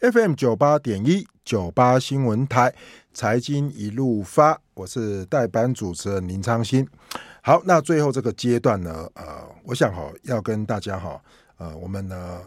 [0.00, 2.72] FM 九八点一九八新闻台
[3.12, 6.86] 财经一路发，我是代班主持人林昌新。
[7.42, 11.20] 好，那最后这个阶段呢，呃，我想哈要跟大家哈，
[11.56, 12.40] 呃，我们呢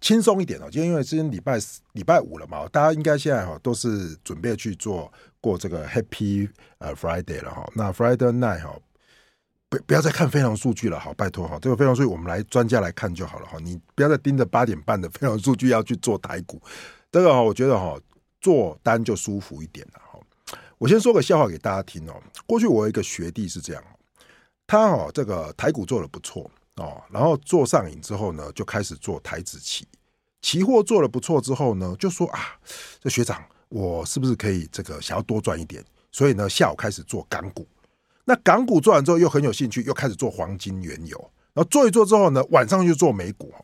[0.00, 1.58] 轻松一点哦，今天因为今天礼拜
[1.92, 5.12] 礼拜五了嘛，大家应该现在哈都是准备去做
[5.42, 6.48] 过这个 Happy
[6.78, 7.70] 呃 Friday 了哈。
[7.74, 8.74] 那 Friday night 哈，
[9.68, 16.58] 不不要再看非农数据了，好，拜托哈，这个非农数据我们来专家来看就好了哈，你不要再盯着八点半的非农数据要去做台股。
[17.14, 17.96] 这个我觉得哈，
[18.40, 20.18] 做单就舒服一点了哈。
[20.78, 22.20] 我先说个笑话给大家听哦。
[22.44, 23.84] 过去我有一个学弟是这样，
[24.66, 29.86] 他哈这个台股做得不错哦，然后做上瘾之后呢，就开始做台子期，
[30.42, 32.58] 期货做得不错之后呢，就说啊，
[33.00, 35.84] 这学长我是不是可以这个想要多赚一点？
[36.10, 37.64] 所以呢，下午开始做港股。
[38.24, 41.30] 那港股做完之后又很有兴趣，又开始做黄金、原油。
[41.52, 43.54] 然后做一做之后呢，晚上就做美股。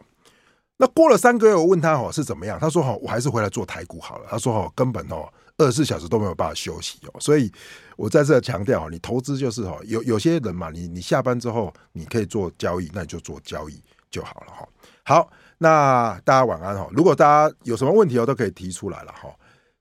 [0.81, 2.59] 那过了三个月，我问他哦是怎么样？
[2.59, 4.27] 他说哈，我还是回来做台股好了。
[4.31, 7.21] 他说哈，根本哦二十四小时都没有办法休息哦。
[7.21, 7.53] 所以
[7.97, 13.79] 我在这强调，你投资就是哦，有有些人嘛，你你下班之后你可以做交易，那你就做交易
[14.11, 14.67] 就好了哈。
[15.05, 16.89] 好，那大家晚安哈。
[16.93, 19.29] 如果大家有什么问题哦，都可以提出来了哈。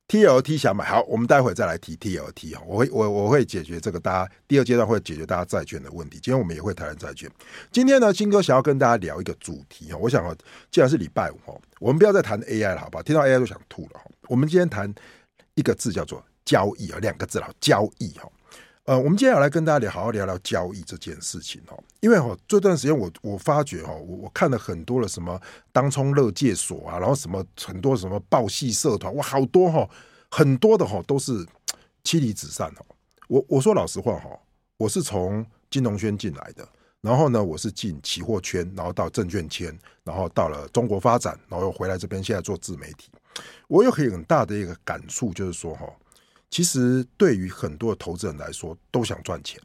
[0.10, 6.16] TLT 想买好，我们待会再来提 TLT 哈，我会我我会解决这个大家第二阶段会解决大家债券的问题。
[6.16, 7.30] 今天我们也会谈债券。
[7.72, 10.36] 今天呢，金哥想要跟大家聊一个主题哈，我想啊，
[10.72, 13.04] 既然是礼拜五哈，我们不要再谈 AI 了，好不好？
[13.04, 14.10] 听到 AI 就想吐了哈。
[14.28, 14.92] 我们今天谈
[15.54, 18.28] 一个字叫做交易啊，两个字了，交易哈。
[18.90, 21.78] 呃，我们接下来跟大家聊，好好聊聊交易这件事情哦。
[22.00, 25.40] 因为哈，这段时间我我发觉哈，我我看了很多的什么
[25.72, 29.88] 当冲乐界所啊，然后什么很多什么报系社团，哇，好多哈，
[30.32, 31.46] 很多的哈都是
[32.04, 32.86] 妻离子散哦。
[33.28, 34.28] 我我说老实话哈，
[34.78, 36.68] 我是从金融圈进来的，
[37.00, 39.72] 然后呢，我是进期货圈，然后到证券圈，
[40.04, 43.12] 然后到了中国发展，然后又回来这边，现在做自媒体。
[43.68, 45.88] 我有很大的一个感触，就是说哈。
[46.50, 49.62] 其实对于很多的投资人来说，都想赚钱。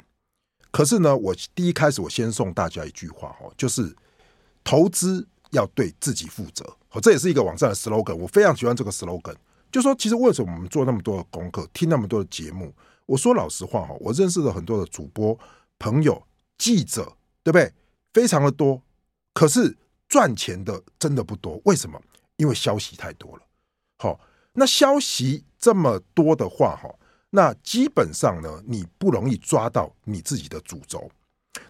[0.71, 3.95] 可是呢，我第一开始我先送大家一句话哦，就是
[4.63, 6.65] 投资要对自己负责。
[6.91, 9.35] 哦，这也是一个网站的 slogan，我非常喜欢这个 slogan。
[9.73, 12.75] 就说其实为什么我们做那么多的功课，听那么多的节目？
[13.07, 15.39] 我说老实话哈，我认识了很多的主播、
[15.79, 16.27] 朋友、
[16.59, 17.73] 记者，对不对？
[18.13, 18.83] 非常的多。
[19.33, 19.77] 可是
[20.09, 22.01] 赚钱的真的不多，为什么？
[22.37, 23.43] 因为消息太多了。
[23.99, 24.21] 好。
[24.55, 26.89] 那消息这么多的话，哈，
[27.31, 31.11] 那基本上呢，你不容易抓到你自己的主轴。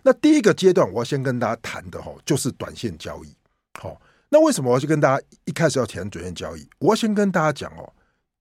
[0.03, 3.35] 那第一个阶段，我要先跟大家谈的哈，就是短线交易。
[3.81, 6.69] 好，那为什么我要去跟大家一开始要谈短线交易？
[6.79, 7.91] 我要先跟大家讲哦，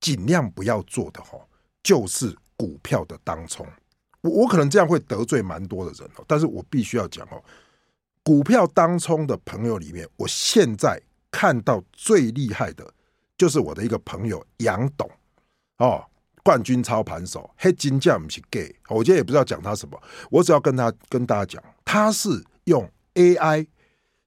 [0.02, 1.40] 尽量不要做的哈，
[1.82, 3.66] 就是股票的当冲。
[4.22, 7.42] 我我可能这样会得罪蛮多的人哦，但是我必须要讲哦，
[8.24, 11.02] 股票当冲的朋友里面，我现在
[11.32, 12.94] 看到最厉害的。
[13.44, 15.06] 就是我的一个朋友杨董
[15.80, 16.02] 哦，
[16.46, 23.68] 冠军操盘手，黑金匠不是 gay，我今天也不知道讲他什么，我只要跟他跟大家讲，他是用 AI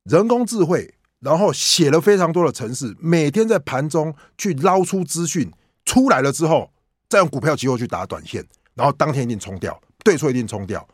[0.03, 5.51] 人工智慧，然后写了非常多的程式，每天在盘中去捞出资讯
[5.87, 6.71] 出来了之后，
[7.09, 10.87] 再用股票期货去打短线，然后当天一定冲掉，对错一定冲掉，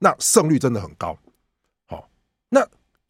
[0.00, 1.16] 那胜率真的很高。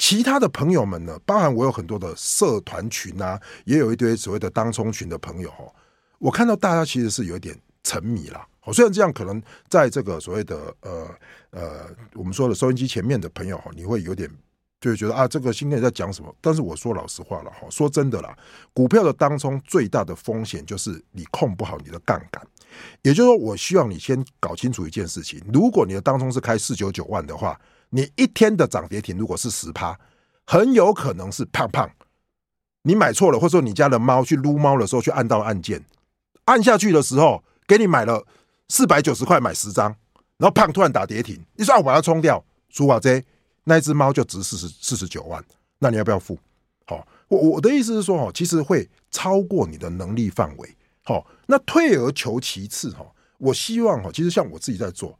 [0.00, 5.70] 其他的朋友们呢，包含我有很多的社团群啊，也有一堆所谓的当冲群的朋友哦。
[6.18, 8.42] 我看到大家其实是有一点沉迷了。
[8.60, 11.06] 好，虽然这样可能在这个所谓的呃
[11.50, 14.26] 呃，我们说的收音机前面的朋友哈，你会有点
[14.80, 16.34] 就会觉得啊，这个新人在讲什么？
[16.40, 18.34] 但是我说老实话了哈，说真的啦，
[18.72, 22.42] 股票的当冲最大的风险就是你控不好你的杠杆。
[23.02, 27.60] 也就是说，我希望你先搞清楚一件事情：如果你的当冲是开四九九万的话。
[27.90, 29.98] 你一天的涨跌停如果是十趴，
[30.46, 31.90] 很有可能是胖胖，
[32.82, 35.84] 你买错了，或者说你家的猫去撸猫的时候去按到按键，
[36.44, 38.24] 按下去的时候给你买了
[38.68, 39.94] 四百九十块买十张，
[40.38, 43.22] 然后胖突然打跌停，你说我把它冲掉，输啊这
[43.64, 45.44] 那一只猫就值四十四十九万，
[45.78, 46.38] 那你要不要付？
[46.86, 50.76] 好，我我的意思是说哈，其实会超过你的能力范围。
[51.02, 53.04] 好，那退而求其次哈，
[53.38, 55.18] 我希望哈，其实像我自己在做。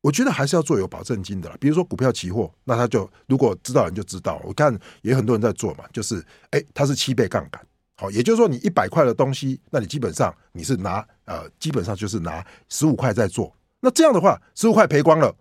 [0.00, 7.60] 我觉得还是要做有保证金的啦，比如说股票期货，那他就如果知道人就知道，我看也很多人在做嘛，就是哎，它是七倍杠杆，
[7.96, 15.34] 好，也就是说你一百块的东西，那你基本上你是拿呃，基本上就是拿十五块在做，那这样的话十五块赔光了，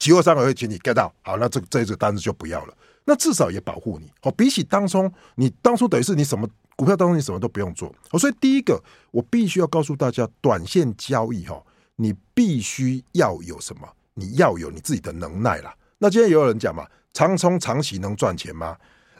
[0.00, 2.74] 期货商也会请你 get 到，好，那这这个单子就不要了，
[3.04, 8.82] 那至少也保护你，好，比起当中，你当初等于是你什么股票当中你什么都不用做，好所以第一个
[9.12, 11.62] 我必须要告诉大家，短线交易哈。
[11.96, 13.88] 你必须要有什么？
[14.14, 15.74] 你要有你自己的能耐啦。
[15.98, 18.76] 那今天也有人讲嘛，长冲长期能赚钱吗？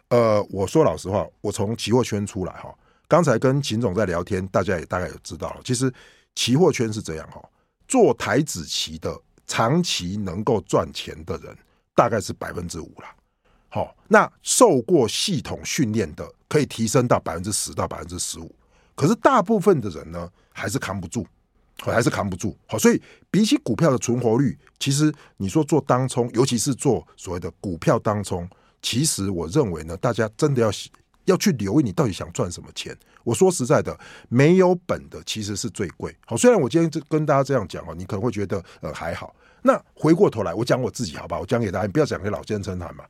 [0.09, 2.75] 呃，我说老实话，我从期货圈出来哈，
[3.09, 5.61] 刚才跟秦总在聊天，大家也大概有知道了。
[5.65, 5.93] 其实
[6.35, 7.43] 期货圈是这样哈，
[7.89, 11.57] 做台子期的长期能够赚钱的人
[11.95, 13.07] 大概是百分之五了。
[13.69, 18.55] 好，那受过系统训练的可以提升到百分之十到百分之十五，
[18.95, 21.27] 可是大部分的人呢还是扛不住，
[21.79, 22.57] 还是扛不住。
[22.67, 28.49] 好，所以比起股票的存活率，其实你说做当冲，尤其是做所谓的股票当冲，
[28.81, 30.71] 其实我认为呢，大家真的要。
[31.27, 32.93] 要去留意你到底想赚什么钱。
[33.23, 33.97] 我说实在的，
[34.29, 36.13] 没有本的其实是最贵。
[36.27, 39.33] 好，虽然我今天跟大家这样讲哦，你可能会觉得呃还好。
[39.63, 41.43] 那回过头来，我讲我自己好不好？
[41.43, 43.05] 我讲给大家，你不要讲给老先生谈嘛。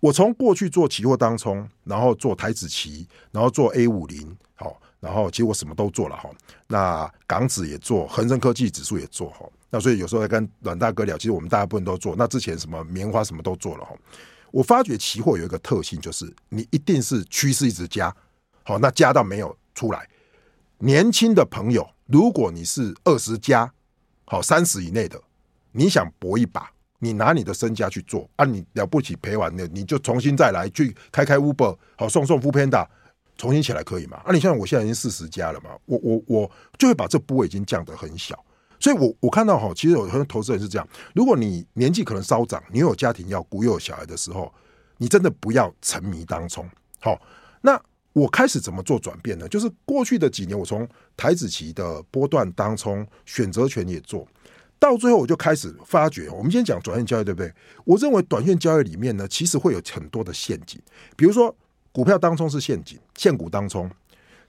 [0.00, 6.30] 我从过去做期货当冲，然后做台指期，然后做 A 五零，好，然后其实我什么都做了哈。
[6.66, 9.46] 那港指也做，恒生科技指数也做哈。
[9.70, 12.14] 那所以有时候在跟阮大哥聊，其实我们大部分都做。
[12.16, 13.94] 那之前什么棉花什么都做了哈。
[14.52, 18.14] 我发觉期货有一个特性，就是你一定是趋势一直加，
[18.62, 20.08] 好，那加到没有出来。
[20.78, 23.70] 年轻的朋友，如果你是二十加，
[24.24, 25.20] 好三十以内的，
[25.72, 26.70] 你想搏一把，
[27.00, 32.86] 你拿你的身家去做啊，你了不起赔完了，你就重新再来去开开 Uber，好送送 Foodpanda，
[33.36, 34.20] 重新起来可以吗？
[34.24, 38.42] 啊，你像我现在已经四十加了嘛，我我我就会把这部位已经降得很小。
[38.78, 44.52] 所以我，我看到哈，其实有很多投资人是这样：如果你年纪可能稍长，你有家庭要顾，又有小孩的时候，
[44.98, 46.68] 你真的不要沉迷当冲。
[47.00, 47.18] 好，
[47.62, 47.80] 那
[48.12, 49.48] 我开始怎么做转变呢？
[49.48, 50.86] 就是过去的几年，我从
[51.16, 54.26] 台子期的波段当冲选择权也做
[54.78, 57.50] 到最后，我就开始发觉，我们今天讲短线交易，对不对？
[57.84, 60.78] 我认为短线交易里面呢，其实会有很多的陷阱，
[61.16, 61.54] 比如说
[61.96, 63.90] 股票当中是陷阱，现股当冲，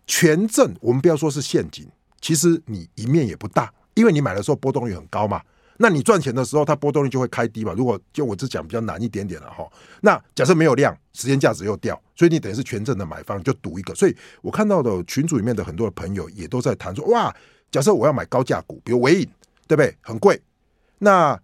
[0.06, 1.88] 权证我们不要说是陷阱，
[2.20, 3.74] 其实你赢面也不大。
[3.94, 5.42] 因为你买的时候波动率很高嘛，
[5.78, 7.72] 那你赚钱的时候，它波动率就会开低嘛。
[7.72, 9.66] 如果就我只讲比较难一点点了哈，
[10.02, 13.96] 那假设没有量，时间价值又掉，所以你等于是权证的买方就赌一个。
[13.96, 17.34] 所以我看到的群组里面的很多的朋友也都在谈说，哇，
[17.72, 19.30] 假设我要买高价股，比如纬颖，
[19.68, 19.96] 对不对？
[20.02, 20.38] 很贵，
[20.98, 21.40] 那，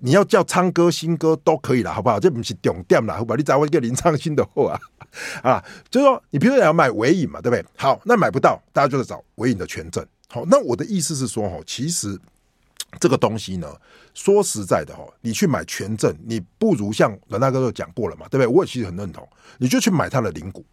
[0.00, 2.18] 你要叫昌哥、新哥都可以了，好不好？
[2.18, 3.36] 这不是重点啦，好吧？
[3.36, 4.80] 你找我一个林昌新的货啊
[5.42, 7.64] 啊，就是说你比如说要买尾影嘛，对不对？
[7.76, 10.04] 好，那买不到，大家就在找尾影的权证。
[10.28, 12.18] 好，那我的意思是说，哈，其实
[12.98, 13.68] 这个东西呢，
[14.14, 18.46] 说实在的，哈，你去买权证，你不如像阮大哥都讲过了嘛，对不对？
[18.46, 20.64] 我也其实很认同，你就去买它的零股，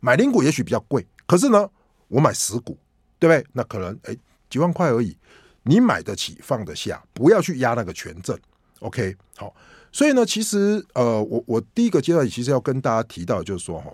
[0.00, 1.68] 买零股也许比较贵，可是呢，
[2.08, 2.76] 我买十股，
[3.18, 3.46] 对不对？
[3.52, 4.16] 那可能哎
[4.48, 5.16] 几万块而已，
[5.62, 8.38] 你买得起，放得下，不要去压那个权证
[8.80, 9.16] ，OK？
[9.36, 9.54] 好，
[9.92, 13.92] 所以呢，其实呃，我我第一个阶段其实要跟大家提到，就是说，哈。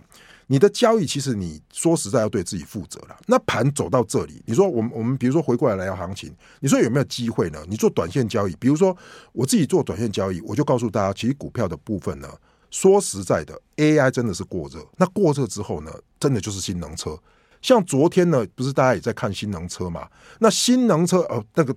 [0.52, 3.16] 你的交易其实你说实在要对自己负责了。
[3.28, 7.64] 那盘走到这里，你说我们我们比如说回过来来聊行情，你说有没有机会呢？
[7.68, 8.96] 你做短线交易，比如说
[9.30, 12.28] 我自己做短线交易，我就告诉大家，其实股票的部分呢，
[12.68, 14.84] 说实在的，AI 真的是过热。
[14.96, 17.16] 那过热之后呢，真的就是新能车。
[17.62, 20.08] 像昨天呢，不是大家也在看新能车嘛？
[20.40, 21.72] 那新能车呃，那个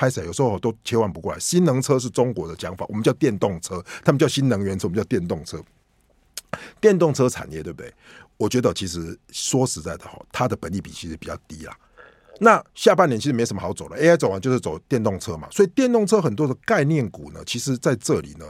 [0.00, 1.38] 拍谢有时候都切换不过来。
[1.38, 5.62] 新能车是中国的讲法，我们叫电动车，他们叫新能源车，我们叫电动车。
[6.80, 7.92] 电动车产业对不对？
[8.38, 11.76] 我觉得其实说实在的哈，它的本益比其实比较低啦。
[12.38, 18.46] 那下半年其实没什么好走的，AI 走完就是走电动车嘛，所以电动车很多的概念股呢，其实在这里呢，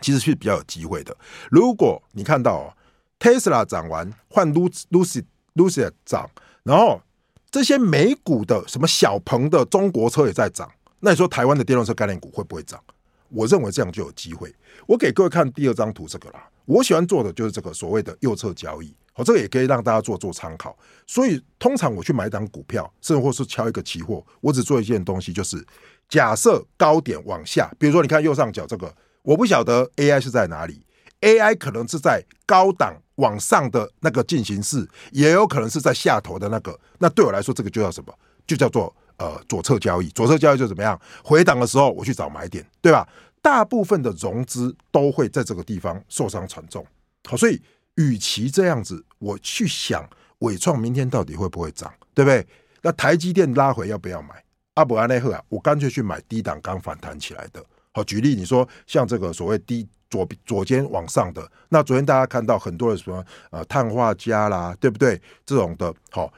[0.00, 1.16] 其实是比较有机会的。
[1.50, 2.72] 如果你看到
[3.18, 5.24] Tesla 涨完换 Lucy
[5.56, 6.30] Lucy 涨，
[6.62, 7.02] 然后
[7.52, 12.82] 这些美股的什么小鹏的中国车也在涨，那你说台湾的电动车概念股会不会涨？
[13.28, 14.50] 我认为这样就有机会。
[14.86, 16.48] 我给各位看第二张图，这个啦。
[16.64, 20.74] 我喜欢做的就是这个所谓的右侧交易，好，这个也可以让大家做做参考。
[21.06, 25.62] 所以通常我去买一档股票，甚或是敲一个期货，我只做一件东西，就是
[26.08, 30.80] 假设高点往下，比如说你看右上角这个，我不晓得 AI 是在哪里
[31.22, 36.78] ，AI 可能是在高档往上的那个进行式，也有可能是在下头的那个。
[36.98, 38.12] 那对我来说，这个就叫什么？
[38.46, 40.08] 就叫做呃左侧交易。
[40.10, 41.00] 左侧交易就怎么样？
[41.24, 43.08] 回档的时候我去找买点，对吧？
[43.40, 46.86] 大部分的融资都会在这个地方受伤惨重，
[47.28, 47.60] 好，所以
[47.96, 52.46] 与其这样子，我去想伟创明天到底会不会涨，对不对？
[52.82, 54.44] 那台积电拉回要不要买？
[54.74, 57.64] 阿伯安内赫啊，我干脆去买低档刚反弹起来的。
[57.92, 65.18] 好，举例你说像这个所谓低左左肩往上的，那昨天大家看到很多的什么呃碳化镓啦，对不对？
[65.46, 66.30] 这种的，好，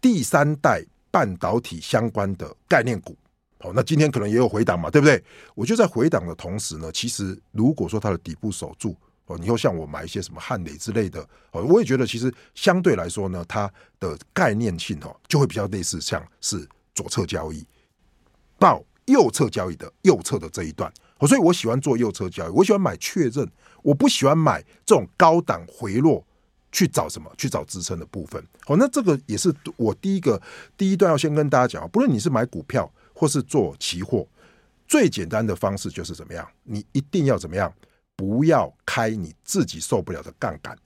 [0.00, 3.14] 第三代半导体相关的概念股。
[3.58, 5.22] 哦，那今天可能也有回档嘛，对不对？
[5.54, 17.62] 我就在回档的同时呢，其实如果说它的底部守住哦，你又像我买一些什么汉磊之类的哦，我也觉得其实相对来说呢，它的概念性哦就会比较类似像是左侧交易
[18.58, 20.90] 到右侧交易的右侧的这一段
[21.26, 23.48] 所以我喜欢做右侧交易，我喜欢买确认，
[23.82, 26.24] 我不喜欢买这种高档回落
[26.72, 27.30] 去找什么？
[27.36, 28.42] 去找支撑的部分。
[28.64, 30.40] 好，那这个也是我第一个
[30.76, 34.26] 第一段要先跟大家讲，不论你是买股票或是做期货，
[34.88, 36.48] 最简单的方式就是怎么样？
[36.64, 37.72] 你一定要怎么样？
[38.16, 40.76] 不要开你自己受不了的杠杆，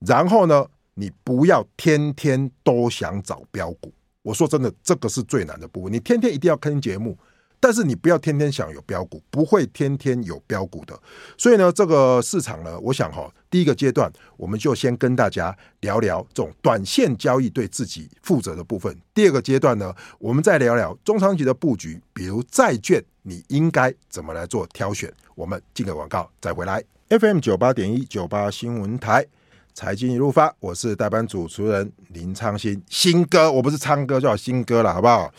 [0.00, 3.92] 然后呢，你不要天天都想找标股。
[4.22, 5.92] 我说真的，这个是最难的部分。
[5.92, 7.16] 你天天一定要听节目。
[7.62, 10.98] 但是你不要天天想有标股，不会天天有标股的。
[11.36, 18.96] 所以呢，这个市场呢，我想哈，第一个阶段我们就先跟大家聊聊这种短线交易对自己负责的部分。
[19.12, 25.12] 第二个阶段呢，我们再聊聊中长期的布局，比如债券，你应该怎么来做挑选。
[25.34, 26.82] 我们进个广告再回来。
[27.10, 29.26] FM 九八点一九八新闻台
[29.74, 35.30] 财经一路发，我是代班主持人林昌新，新哥，我不是昌哥，叫新哥了，好不好？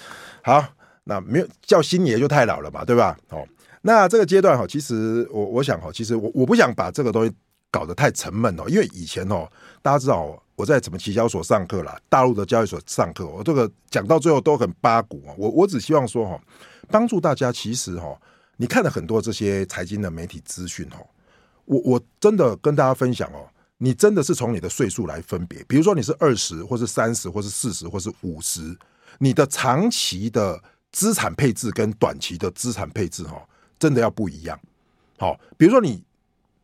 [0.44, 0.64] 好。
[1.12, 3.18] 那没有叫星爷就太老了吧，对吧？
[3.32, 3.46] 哦，
[3.82, 7.34] 那这个阶段哈，其实我我想哈，其实我我不想把这个东西
[7.70, 9.46] 搞得太沉闷哦，因为以前哦，
[9.82, 15.36] 大家知道我在什么期交所上课啦，大陆的交易所上课，我这个讲到最后都很八股啊。
[15.38, 16.40] 我我只希望说哈，
[16.88, 18.18] 帮助大家，其实哈，
[18.56, 21.04] 你看了很多这些财经的媒体资讯哦，
[21.66, 23.46] 我我真的跟大家分享哦，
[23.80, 28.78] 你真的是从你的岁数来分别，比如说你是二十，或是三十，或是四十，或是五十，
[29.20, 30.62] 你的长期的。
[30.92, 33.42] 资产配置跟短期的资产配置哈，
[33.80, 34.60] 真的要不一样。
[35.18, 36.04] 好，比如说你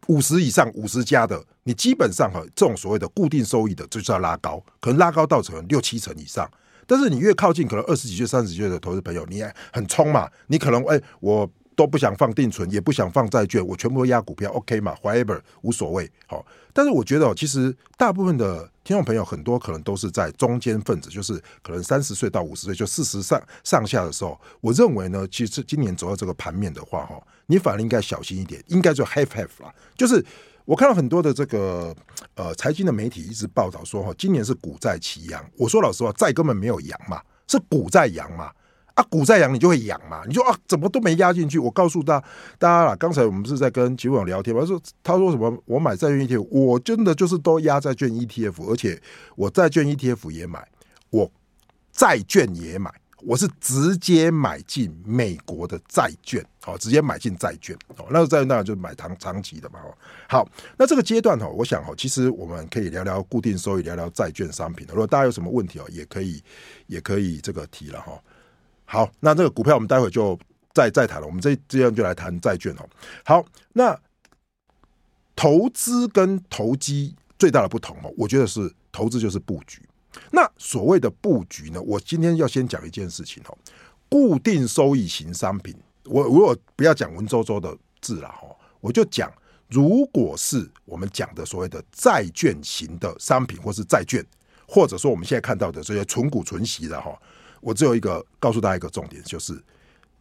[0.08, 6.50] 五十以上五十加的，你基本上哈，这种所谓的固定收益的，就是要拉高，可能拉高到成六七成以上。
[6.86, 11.50] 但是你越靠近可能二十几岁、三十岁的投资朋友，你很冲嘛，你可能哎我。
[11.78, 16.10] 都不想放定存，也不想放债券，我全部都押股票，OK 嘛？Whatever，无所谓。
[16.26, 16.44] 好，
[16.74, 24.42] 但是我觉得，其实大部分的听众朋友很多可能都是在中间分子，就是可能三十岁到五十岁，就四十上上下的时候。
[24.60, 29.72] 我认为呢，其实今年走到这个盘面的话，哈，你反而应该小心一点，应该就 half half 啦。
[29.96, 30.26] 就是
[30.66, 31.96] 我看到很多的这个
[32.34, 35.48] 呃财经的媒体一直报道说，哈，今年是股债齐扬。
[35.56, 38.52] 我说老实话，债根本没有扬嘛，是股在扬嘛。
[38.98, 40.24] 啊，股在扬，你就会扬嘛？
[40.28, 41.60] 你说啊，怎么都没压进去？
[41.60, 42.26] 我告诉大家，
[42.58, 45.56] 大家啦，刚才我们是在跟吉永聊天嘛，他说他说什么？
[45.66, 49.00] 我买债券 ETF，我真的就是都压债券 ETF，而且
[49.36, 50.68] 我债券 ETF 也买，
[51.12, 51.32] 我
[51.92, 59.94] 债券也买，我是直接买进美国的债券，好，直接买进债券，哦，那个债券当然就是买长长期的嘛，哦，
[60.28, 66.42] 好，那这个阶段哈，我想哈，其实我们可以聊聊固定收益，聊聊债券商品的，如果大家有什么问题哦，也可以
[66.88, 68.20] 也可以这个提了哈。
[68.90, 70.40] 好，那这个股票我们待会就
[70.74, 71.28] 再再谈了。
[71.28, 72.90] 我们这这样就来谈债券哦。
[73.26, 74.00] 好，那
[75.36, 79.82] 投资跟投机最大的不同哦，我觉得是投资就是布局。
[80.32, 83.58] 那所谓的布局呢，我今天要先讲一件事情哦。
[84.10, 85.76] 固定收益型商品，
[86.06, 88.48] 我如果不要讲文绉绉的字了哈，
[88.80, 89.30] 我就讲，
[89.68, 94.26] 如果是我们讲的所谓的债券型的商品，或是债券，
[94.66, 97.20] 或者说我们现在看到的这些存股存息的哈。
[97.62, 99.62] 我只有一个告诉大家一个重点，就是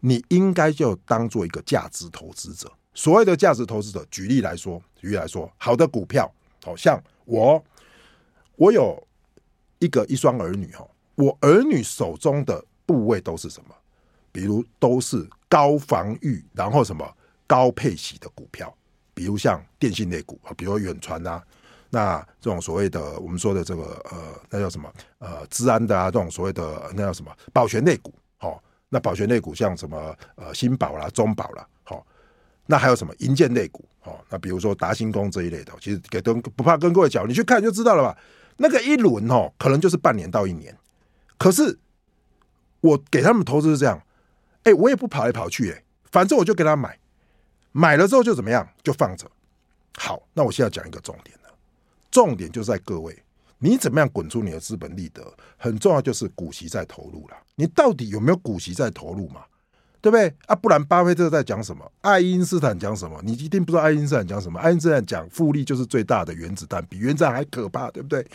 [0.01, 2.71] 你应该就当做一个价值投资者。
[2.95, 6.33] 所谓的价值投资者，举例来说，举例来说，好的股票，
[6.65, 7.63] 好像我，
[8.57, 9.07] 我有
[9.79, 13.75] 一个一双儿女哈，我儿女手中的部位都是什么？
[14.33, 17.07] 比如都是高防御，然后什么
[17.47, 18.75] 高配息的股票，
[19.15, 21.43] 比如像电信类股啊，比如远传啊。
[21.91, 24.19] 那这种所谓的我们说的这个呃，
[24.51, 32.07] 那叫什么呃，资安的啊，这种所谓的那叫什么保全类股，好、哦，那保全类股像什么呃，新宝啦、中宝啦，好、哦，
[32.67, 38.19] 那还有什么银建类股，好、哦，那比如说达新工这一类的，其实给跟不怕跟各位讲，你去看就知道了吧。
[38.57, 40.77] 那个一轮哦，可能就是半年到一年，
[41.39, 41.79] 可是
[42.81, 44.03] 我给他们投资是这样，
[44.65, 46.99] 哎，我也不跑来跑去，哎，反正我就给他买，
[47.73, 49.31] 买了之后就怎么样，就放着。
[49.99, 51.36] 好，那我现在讲一个重点。
[52.17, 53.15] 重点就在各位，
[53.59, 55.23] 你怎么样滚出你的资本利得？
[55.59, 57.37] 很重要，就是股息在投入了。
[57.57, 59.43] 你到底有没有股息在投入嘛？
[60.01, 60.35] 对不对？
[60.47, 61.93] 啊，不然巴菲特在讲什么？
[62.01, 63.21] 爱因斯坦讲什么？
[63.23, 64.59] 你一定不知道爱因斯坦讲什么？
[64.59, 68.27] 爱因斯坦讲复利就是最大的原子弹，比原子弹还可怕，对不对？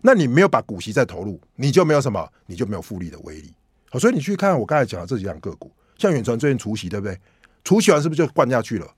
[0.00, 3.52] 那你没有把股息再投入，你就没有什么，你就没有复利的威力。
[3.90, 7.18] 好，所以你去看我刚才讲的这几样个股，像远传最近除息，对不对？
[7.64, 8.88] 除息完是不是就灌下去了？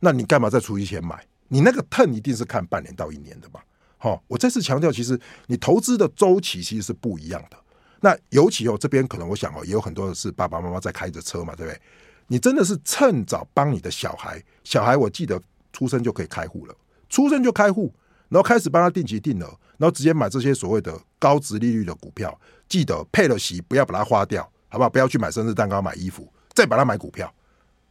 [0.00, 1.22] 那你干嘛在除息前买？
[1.48, 3.60] 你那个 turn 一定是看半年到一年的嘛？
[3.98, 7.56] 好，我再次强调，其实你投资的周期其实是不一样的。
[8.00, 11.80] 那尤其哦，这边可能我想哦，也有很多的是爸爸妈妈在开着车嘛，对不对？
[12.26, 15.40] 你真的是趁早帮你的小孩，小孩我记得
[15.72, 16.74] 出生就可以开户了，
[17.08, 17.92] 出生就开户，
[18.28, 19.46] 然后开始帮他定期定额，
[19.78, 22.38] 然后直接买这些所谓的高殖利率的股票，
[22.68, 24.90] 记得配了息不要把它花掉，好不好？
[24.90, 27.32] 不要去买生日蛋糕、买衣服，再把它买股票，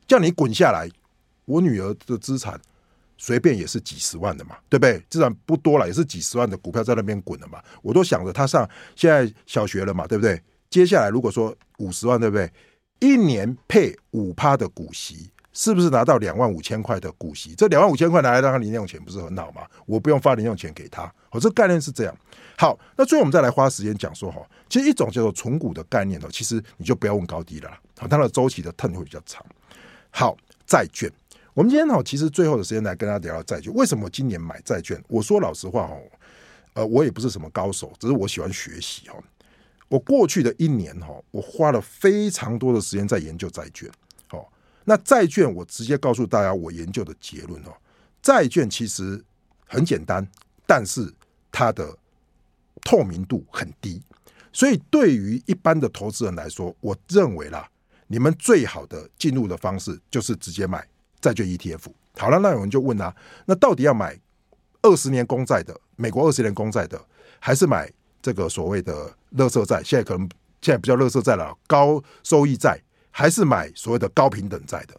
[0.08, 0.88] 叫你滚下来。
[1.46, 2.62] 我女儿的资产。
[3.18, 5.02] 随便也是几十万的嘛，对不对？
[5.10, 7.62] 至少不多了，也是几十万的股票在那边滚了嘛。
[7.82, 10.42] 我都想着他上现在小学了嘛，对不对？
[10.70, 12.52] 接下来如果说五十万，对不对？
[13.00, 17.54] 一年配五趴的股息，是不是拿到两万五千块的股息？
[17.56, 19.62] 这两万五千块拿来当他零用钱，不是很好吗？
[19.86, 22.18] 我不用发零用钱给他，哦，这概念是这样。
[22.58, 29.46] 好，那最后我们再来花时间讲说哈，其实一种叫做存股的概念哦，其实你就不要问高低了，好，它的周期的 t 会比较长。
[30.10, 31.12] 好，债券。
[31.56, 33.74] 我们今天哈，其实最后的时间来跟大家聊聊债券。
[33.74, 35.02] 为什么今年买债券？
[35.08, 36.02] 我说老实话哦，
[36.74, 39.16] 呃，我也不是什么高手，只是我喜欢学习哈。
[39.88, 43.90] 我过去的一年哈，我花了非常多的时间在研究债券。
[44.32, 44.46] 哦，
[44.84, 47.72] 那债券我直接告诉大家我研究的结论哦，
[48.22, 49.24] 债券其实
[49.66, 50.28] 很简单，
[50.68, 51.10] 但是
[51.54, 51.98] 它的
[52.82, 54.02] 透明度很低，
[54.52, 57.70] 所以对于一般的投资人来说，我认为啦，
[58.08, 60.86] 你们最好的进入的方式就是直接买。
[61.22, 61.82] 债券 ETF
[62.18, 63.14] 好了，那有人就问啊，
[63.46, 64.18] 那到底要买
[64.82, 66.98] 二十年公债的美国二十年公债的，
[67.40, 67.92] 还是买
[68.22, 69.82] 这个所谓的垃圾债？
[69.84, 70.30] 现在可能
[70.62, 72.80] 现在不叫垃圾债了，高收益债，
[73.12, 74.96] 还是买所谓的高平等债的？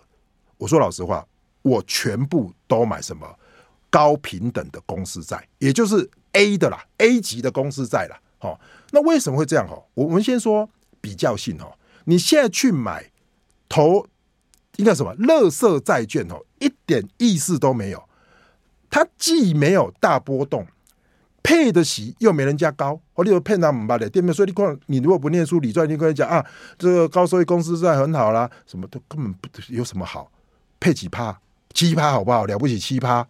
[0.58, 1.26] 我说老实话，
[1.62, 3.26] 我全部都买什么
[3.88, 8.20] 高平等的公司债，也就是 A 的啦，A 级的公司债啦。
[8.38, 9.66] 好，那为什么会这样？
[9.66, 10.68] 哈，我们先说
[11.00, 13.10] 比较性哦，你现在去买
[13.70, 14.06] 投。
[14.76, 15.14] 应该什么？
[15.16, 18.02] 垃圾债券哦，一点意思都没有。
[18.88, 20.66] 它既没有大波动，
[21.42, 22.98] 配的息又没人家高。
[23.14, 26.44] 我你有骗他们吧的店面，所以你看，你如果不念书，理专你跟你讲啊，
[26.78, 30.30] 这个高收益公司债很好啦，什么都根本不有什么好，
[30.80, 31.38] 配几趴，
[31.74, 32.46] 七趴好不好？
[32.46, 33.26] 了不起七趴。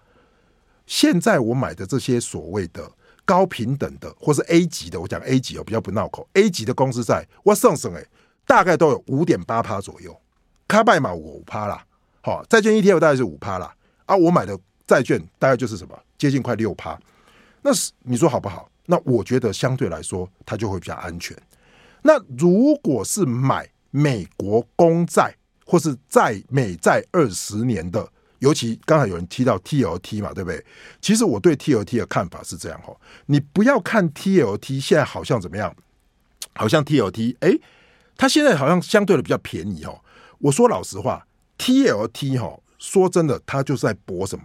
[0.87, 2.89] 现在我买的这些所谓的
[3.25, 8.07] 高平等的，或是 A 级的，我讲 A 级哦，比较不闹口，A 级的公司债，我算算哎，
[8.47, 10.17] 大概都有五点八趴左右。
[10.69, 11.85] 卡拜嘛五趴啦，
[12.21, 16.99] 好，债券 ETF 大概是五趴啦，啊，我买的债券大概就是什么接近快六趴，
[17.63, 18.69] 那是你说好不好？
[18.87, 21.37] 那我觉得相对来说它就会比较安全。
[22.03, 30.65] 那如果是买美国公债或是债美债二十年的，尤其刚才有人提到 TLT 嘛，对不对？
[31.01, 32.95] 其实我对 TLT 的看法是这样哈，
[33.27, 35.75] 你不要看 TLT 现在好像怎么样，
[36.55, 37.59] 好像 TLT 哎，
[38.17, 40.01] 它现在好像相对的比较便宜哦。
[40.39, 41.27] 我说老实话
[41.59, 44.45] ，TLT 哈，说真的，它就是在搏什么？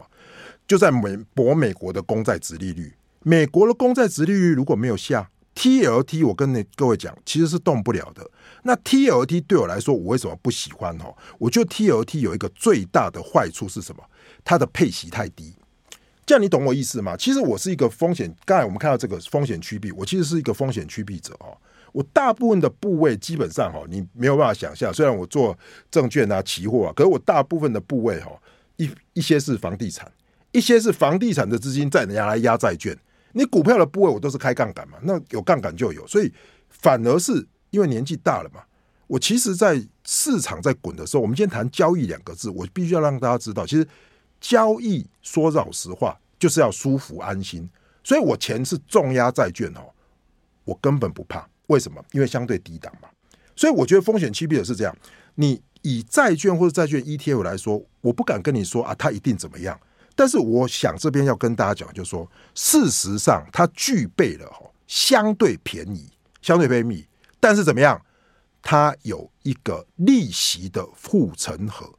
[0.67, 2.93] 就在美博美国的公债殖利率。
[3.23, 8.30] 美国的公债殖利率如果没有下，TLT 我跟你各位讲，其实是动不了的。
[8.63, 10.97] 那 TLT 对我来说，我为什么不喜欢？
[10.99, 14.04] 哦，我觉得 TLT 有一个最大的坏处是什么？
[14.43, 15.54] 它的配息太低。
[16.25, 17.17] 这样你懂我意思吗？
[17.17, 21.58] 其实我是一个风险，刚才我们看到这个风险趋避，我其实是一个风险趋避者哦。
[21.91, 24.93] 我大部分的部位基本上哈，你没有办法想象。
[24.93, 25.58] 虽然我做
[25.89, 28.32] 证券啊、期货啊，可是我大部分的部位哈，
[28.77, 30.12] 一一些是房地产，
[30.51, 32.97] 一些是房地产的资金再拿来压债券。
[33.34, 36.32] 你股票的部位我都是开杠杆嘛，那有杠杆就有，所以
[36.69, 38.62] 反而是因为年纪大了嘛。
[39.08, 43.86] 我其实，在市场在滚的时候，我们今天谈交易两个字，我必须要让大家知道，其实
[44.39, 47.69] 交易说老实话就是要舒服安心。
[48.04, 49.82] 所以我钱是重压债券哦，
[50.63, 51.45] 我根本不怕。
[51.71, 52.03] 为什么？
[52.12, 53.07] 因为相对低档嘛，
[53.55, 54.95] 所以我觉得风险趋避的是这样。
[55.36, 59.79] 你以债券或者债券 ETF 来说，我不敢跟你说啊，它一定怎么样。
[60.13, 64.45] 但是我想这边要跟大家讲，就是说，事实上它具备了
[64.86, 66.10] 相对便宜、
[66.41, 67.07] 相对便宜，
[67.39, 67.99] 但是怎么样？
[68.62, 71.89] 它有一个利息的护城河。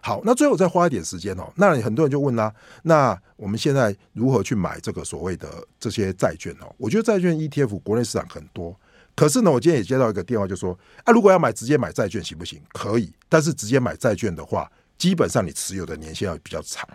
[0.00, 1.50] 好，那最后再花一点时间哦。
[1.54, 6.74] 那很多人就问啦，那我们现在如何去买这个所谓的这些债券哦？
[6.76, 8.76] 我觉得债券 ETF 国内市场很多。
[9.14, 12.60] 可是呢，我今天也接到一个电话，就说啊，如果要买直接买债券行不行？
[12.72, 16.88] 可以，但是直接买债券的话，基本上你持有的年限要比较长。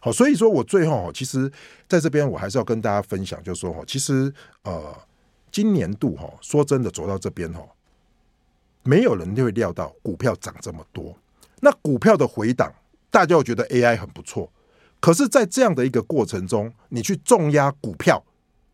[0.00, 1.50] 好，所以说我最后其实
[1.88, 4.32] 在这边我还是要跟大家分享，就是说其实
[4.64, 4.94] 呃，
[5.50, 7.62] 今年度哈，说真的走到这边哈，
[8.82, 11.16] 没有人会料到股票涨这么多。
[11.60, 12.74] 那股票的回档，
[13.10, 14.50] 大家会觉得 AI 很不错，
[15.00, 18.22] 可是，在这样的一个过程中，你去重压股票，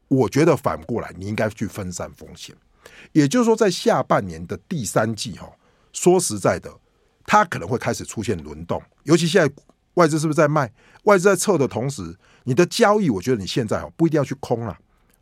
[0.08, 2.56] 我觉得反过来你应该去分散风险。
[3.12, 5.50] 也就是说，在下半年的第三季，哈，
[5.92, 6.70] 说实在的，
[7.26, 8.82] 它可能会开始出现轮动。
[9.04, 9.54] 尤其现在
[9.94, 10.70] 外资是不是在卖？
[11.04, 14.76] 外资在撤的同时，你的交易，我觉得你现在哦不一定要去空了，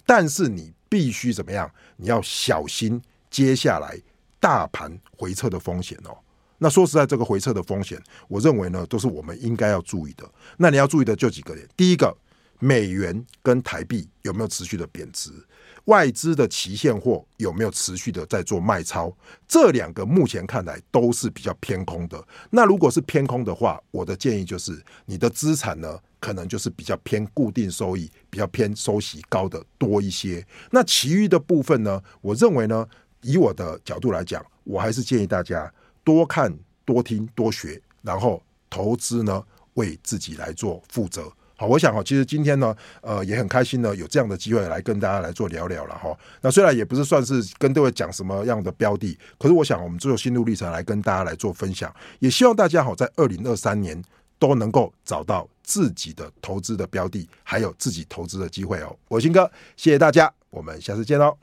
[0.04, 1.70] 但是你必须怎么样？
[1.96, 3.00] 你要小心
[3.30, 4.00] 接下来
[4.40, 6.16] 大盘回撤的风险哦。
[6.58, 10.24] 那说实在，这个回撤的风险，我认为呢，都是我们应该要注意的。
[10.56, 12.16] 那你要注意的就几个点：第一个，
[12.58, 15.30] 美元跟台币有没有持续的贬值？
[15.84, 19.16] 外资的期现货有没有持续的在做卖超？
[19.46, 22.20] 这两个目前看来都是比较偏空的。
[22.50, 30.44] 那如果是偏空的话，我的建议就是你的资产呢，可能就是比较偏固定收益，比较偏收息高的多一些。
[30.72, 32.84] 那其余的部分呢，我认为呢，
[33.22, 36.52] 以我的角度来讲，我还是建议大家多看、
[36.84, 39.40] 多听、多学，然后投资呢，
[39.74, 41.32] 为自己来做负责。
[41.56, 46.14] 好，我想哈，其实今天呢，呃，也很开心呢，有这样的机会来跟大家来做聊聊了哈。
[46.42, 54.00] 那虽然也不是算是跟各位讲什么样的标的，可是我想我们只有心路历程来跟大家来做分享，也希望大家好在二零二三年
[54.38, 58.94] 都能够找到自己的投资的标的，还有自己投资的机会哦。
[59.08, 61.38] 我新哥，谢谢大家，我们下次见喽。